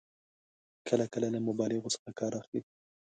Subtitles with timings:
[0.87, 2.61] کله کله له مبالغو څخه کار اخلي.